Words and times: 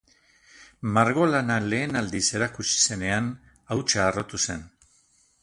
Margolana 0.95 1.57
lehen 1.73 1.99
aldiz 2.01 2.23
erakutsi 2.39 2.81
zenean, 2.87 3.29
hautsa 3.77 4.05
harrotu 4.09 4.43
zen. 4.49 4.67